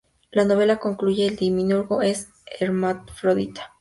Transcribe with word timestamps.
La 0.31 0.45
novela 0.45 0.77
concluye: 0.79 1.27
"El 1.27 1.35
demiurgo 1.35 2.01
es 2.01 2.27
hermafrodita". 2.59 3.69